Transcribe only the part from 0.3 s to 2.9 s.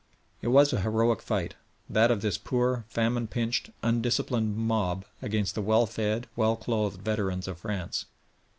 It was a heroic fight, that of this poor